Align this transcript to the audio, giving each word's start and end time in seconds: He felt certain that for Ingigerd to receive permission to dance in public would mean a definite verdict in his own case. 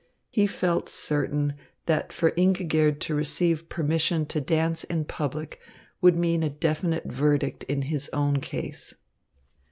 He 0.31 0.47
felt 0.47 0.89
certain 0.89 1.53
that 1.85 2.11
for 2.11 2.31
Ingigerd 2.31 2.99
to 3.01 3.13
receive 3.13 3.69
permission 3.69 4.25
to 4.25 4.41
dance 4.41 4.83
in 4.83 5.05
public 5.05 5.61
would 6.01 6.15
mean 6.15 6.41
a 6.41 6.49
definite 6.49 7.03
verdict 7.05 7.65
in 7.65 7.83
his 7.83 8.09
own 8.11 8.39
case. 8.41 8.95